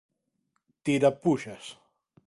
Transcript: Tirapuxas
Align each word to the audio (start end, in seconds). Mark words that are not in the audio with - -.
Tirapuxas 0.83 1.65